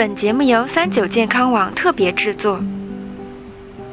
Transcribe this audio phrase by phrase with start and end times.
[0.00, 2.64] 本节目由三九健康网特别制作。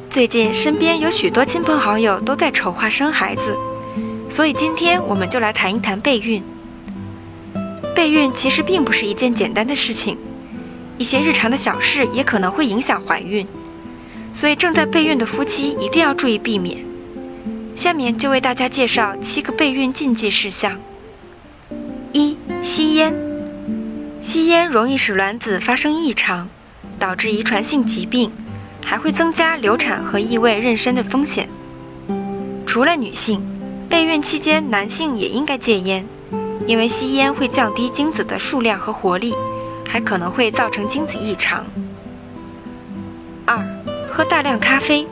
[0.09, 3.53] 最近身边有许多亲朋好友都在筹划生孩子，
[4.29, 6.41] 所以今天我们就来谈一谈备孕。
[7.93, 10.17] 备孕其实并不是一件简单的事情，
[10.97, 13.45] 一些日常的小事也可能会影响怀孕，
[14.31, 16.85] 所以正在备孕的夫妻一定要注意避免。
[17.75, 20.79] 下面就为大家介绍七个备孕禁忌事项。
[22.13, 23.26] 一、吸烟。
[24.27, 26.49] 吸烟容易使卵子发生异常，
[26.99, 28.29] 导致遗传性疾病，
[28.83, 31.47] 还会增加流产和异位妊娠的风险。
[32.65, 33.41] 除了女性，
[33.87, 36.05] 备孕期间男性也应该戒烟，
[36.65, 39.33] 因为吸烟会降低精子的数量和活力，
[39.87, 41.65] 还可能会造成精子异常。
[43.45, 43.65] 二、
[44.11, 45.07] 喝大量咖啡，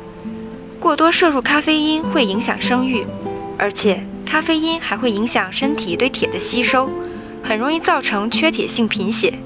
[0.78, 3.08] 过多摄入咖啡因会影响生育，
[3.58, 6.90] 而且咖啡因还会影响身体对铁的吸收。
[7.48, 9.38] 很容易造成缺铁性贫血，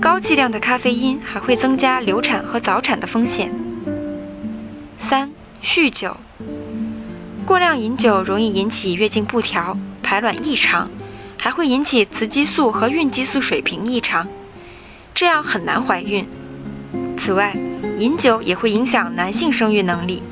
[0.00, 3.52] 高剂量的咖啡因还会增加流产和早产的风险。
[4.96, 5.30] 三、
[5.62, 6.16] 酗酒，
[7.44, 10.90] 过量饮酒容易引起月经不调、排卵异常，
[11.36, 14.26] 还会引起雌激素和孕激素水平异常，
[15.14, 16.26] 这样很难怀孕。
[17.18, 17.54] 此外，
[17.98, 20.22] 饮酒也会影响男性生育能力，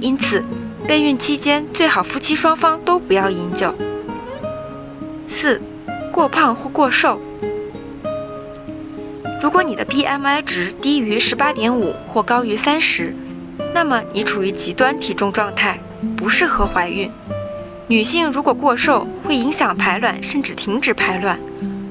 [0.00, 0.44] 因此
[0.86, 3.74] 备孕期间最好夫妻双方都不要饮酒。
[5.26, 5.60] 四。
[6.18, 7.20] 过胖或过瘦，
[9.40, 13.14] 如果你的 BMI 值低于十八点五或高于三十，
[13.72, 15.78] 那么你处于极端体重状态，
[16.16, 17.08] 不适合怀孕。
[17.86, 21.38] 女性如果过瘦，会影响排卵甚至停止排卵，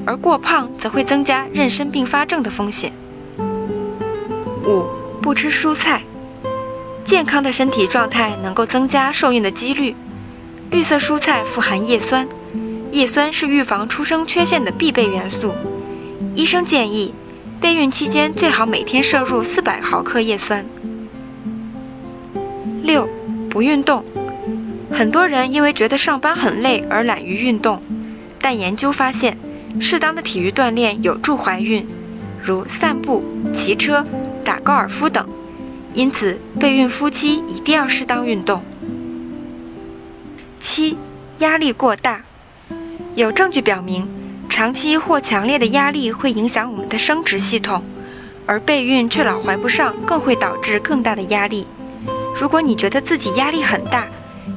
[0.05, 2.91] 而过胖则会增加妊娠并发症的风险。
[4.65, 4.83] 五、
[5.21, 6.01] 不吃蔬菜，
[7.05, 9.95] 健康的身体状态能够增加受孕的几率。
[10.69, 12.27] 绿色蔬菜富含叶酸。
[12.97, 15.53] 叶酸是预防出生缺陷的必备元素。
[16.33, 17.13] 医生建议，
[17.61, 20.65] 备孕期间最好每天摄入四百毫克叶酸。
[22.81, 23.07] 六，
[23.51, 24.03] 不运动。
[24.91, 27.79] 很多人因为觉得上班很累而懒于运动，
[28.41, 29.37] 但研究发现，
[29.79, 31.85] 适当的体育锻炼有助怀孕，
[32.41, 34.03] 如散步、骑车、
[34.43, 35.23] 打高尔夫等。
[35.93, 38.63] 因此，备孕夫妻一定要适当运动。
[40.59, 40.97] 七，
[41.37, 42.23] 压力过大。
[43.17, 44.07] 有证据表明，
[44.47, 47.81] 长期或强烈的压力会影响我们的生殖系统，
[48.45, 51.65] 而备孕却老怀不上，更会导致更大的压力。
[52.39, 54.05] 如果你觉得自己压力很大，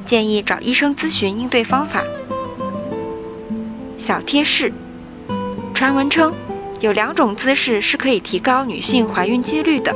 [0.05, 2.03] 建议找医生咨询应对方法。
[3.97, 4.71] 小贴士：
[5.73, 6.31] 传闻称
[6.81, 9.95] 有两种姿势是可以提高女性怀孕几率的，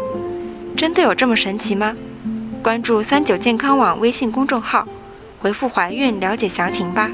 [0.76, 1.96] 真的有这么神奇吗？
[2.64, 4.88] 关注三九健康网微信公众号，
[5.38, 7.12] 回复“怀孕”了解详情吧。